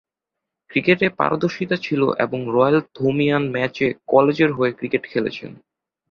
[0.69, 5.51] ক্রিকেটে পারদর্শিতা ছিলো এবং রয়েল-থোমিয়ান ম্যাচে কলেজের হয়ে ক্রিকেট খেলেছেন।